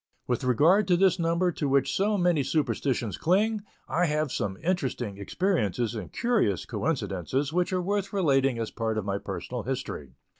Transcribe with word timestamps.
With 0.25 0.43
regard 0.43 0.87
to 0.87 0.97
this 0.97 1.19
number 1.19 1.51
to 1.51 1.69
which 1.69 1.95
so 1.95 2.17
many 2.17 2.41
superstitions 2.41 3.19
cling, 3.19 3.61
I 3.87 4.05
have 4.07 4.31
some 4.31 4.57
interesting 4.63 5.19
experiences 5.19 5.93
and 5.93 6.11
curious 6.11 6.65
coincidences, 6.65 7.53
which 7.53 7.71
are 7.71 7.83
worth 7.83 8.11
relating 8.11 8.57
as 8.57 8.71
a 8.71 8.73
part 8.73 8.97
of 8.97 9.05
my 9.05 9.19
personal 9.19 9.61
history. 9.61 10.15